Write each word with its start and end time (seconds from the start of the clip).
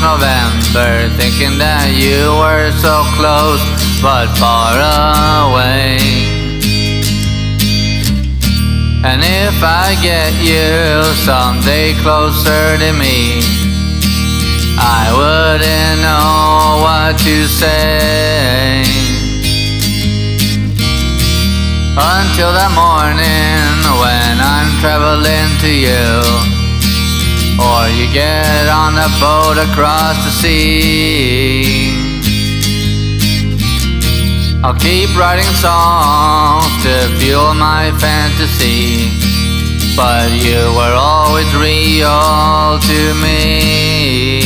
November, 0.00 1.08
thinking 1.16 1.58
that 1.58 1.88
you 1.96 2.32
were 2.40 2.70
so 2.80 3.04
close 3.16 3.62
but 4.02 4.28
far 4.36 4.76
away. 5.48 5.96
And 9.06 9.22
if 9.22 9.62
I 9.62 9.96
get 10.02 10.34
you 10.42 11.04
someday 11.24 11.94
closer 12.02 12.76
to 12.76 12.90
me, 12.92 13.40
I 14.78 15.08
wouldn't 15.14 15.98
know 16.04 16.82
what 16.84 17.16
to 17.24 17.36
say. 17.46 18.82
Until 21.96 22.52
the 22.52 22.68
morning 22.76 23.76
when 24.00 24.34
I'm 24.42 24.68
traveling 24.80 25.50
to 25.64 25.70
you. 25.70 26.56
Or 27.56 27.88
you 27.88 28.12
get 28.12 28.68
a 29.06 29.20
boat 29.20 29.56
across 29.70 30.16
the 30.24 30.32
sea. 30.42 31.92
I'll 34.64 34.74
keep 34.74 35.10
writing 35.16 35.52
songs 35.66 36.72
to 36.82 36.94
fuel 37.18 37.54
my 37.54 37.92
fantasy. 38.00 39.10
But 39.96 40.28
you 40.46 40.58
were 40.78 40.96
always 40.98 41.50
real 41.54 42.78
to 42.90 43.00
me. 43.22 44.42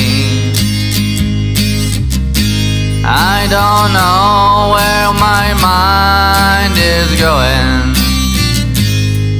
I 3.02 3.46
don't 3.56 3.90
know 3.96 4.74
where 4.76 5.10
my 5.28 5.46
mind 5.68 6.74
is 6.76 7.08
going 7.18 7.96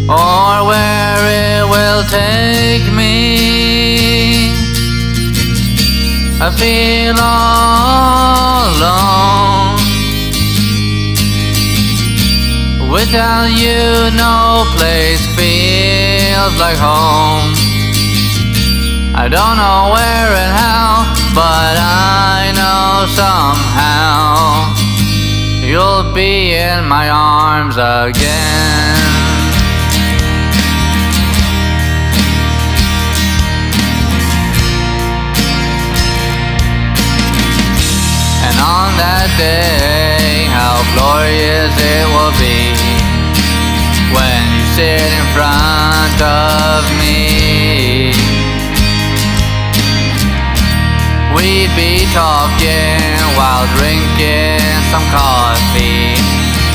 or 0.09 0.65
where 0.71 1.21
it 1.45 1.65
will 1.69 2.03
take 2.09 2.87
me. 2.95 3.00
I 6.43 6.49
feel 6.57 7.17
all 7.21 8.65
alone. 8.73 9.77
Without 12.91 13.53
you, 13.61 14.09
no 14.17 14.65
place 14.75 15.21
feels 15.37 16.57
like 16.59 16.79
home. 16.79 17.53
I 19.15 19.29
don't 19.29 19.57
know 19.61 19.93
where 19.93 20.33
and 20.33 20.53
how, 20.57 21.13
but 21.37 21.77
I 21.77 22.53
know 22.57 23.05
somehow 23.21 24.73
you'll 25.63 26.15
be 26.15 26.55
in 26.55 26.89
my 26.89 27.11
arms 27.11 27.77
again. 27.77 29.10
On 38.61 38.93
that 39.01 39.29
day, 39.41 40.45
how 40.53 40.77
glorious 40.93 41.73
it 41.73 42.07
will 42.13 42.35
be 42.37 42.77
when 44.13 44.41
you 44.53 44.65
sit 44.77 45.01
in 45.01 45.27
front 45.33 46.21
of 46.21 46.85
me. 47.01 48.13
We'd 51.33 51.73
be 51.73 52.05
talking 52.13 53.01
while 53.41 53.65
drinking 53.81 54.61
some 54.93 55.07
coffee 55.09 56.13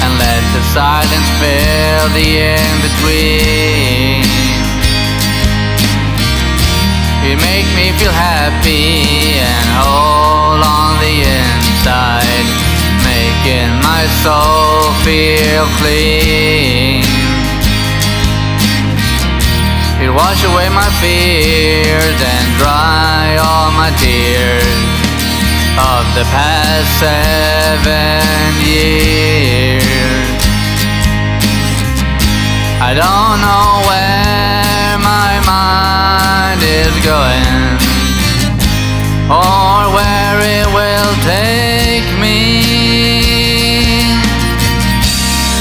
and 0.01 0.11
let 0.17 0.41
the 0.57 0.63
silence 0.73 1.29
fill 1.37 2.09
the 2.17 2.27
in 2.49 2.73
between. 2.81 4.25
You 7.21 7.37
make 7.37 7.67
me 7.77 7.91
feel 7.97 8.11
happy 8.11 9.37
and 9.37 9.67
whole 9.81 10.61
on 10.63 10.99
the 11.01 11.64
inside, 11.85 12.45
making 13.05 13.69
my 13.77 14.09
soul 14.25 14.89
feel 15.05 15.65
clean. 15.77 17.03
It 20.01 20.09
wash 20.09 20.43
away 20.43 20.69
my 20.69 20.89
fears 21.01 22.17
and 22.33 22.47
dry 22.57 23.37
all 23.37 23.71
my 23.71 23.91
tears 24.01 24.81
of 25.77 26.03
the 26.17 26.25
past 26.33 26.89
seven 26.97 28.49
years. 28.65 29.85
I 32.81 32.93
don't 32.93 33.41
know 33.45 33.87
where 33.87 34.04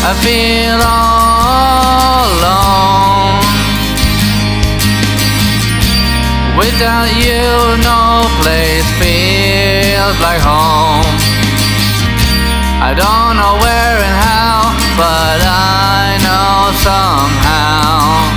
I 0.06 0.12
feel 0.20 0.80
all 0.84 2.28
alone. 2.36 3.40
Without 6.60 7.08
you, 7.24 7.48
no 7.80 8.28
place 8.40 8.84
feels 9.00 10.16
like 10.20 10.42
home. 10.44 11.08
I 12.84 12.92
don't 12.92 13.36
know 13.40 13.56
where 13.64 13.96
and 14.04 14.16
how, 14.28 14.76
but 15.00 15.40
I 15.40 16.20
know 16.20 16.68
somehow 16.84 18.28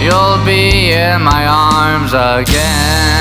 you'll 0.00 0.40
be 0.46 0.92
in 0.92 1.20
my 1.22 1.46
arms 1.46 2.14
again. 2.14 3.11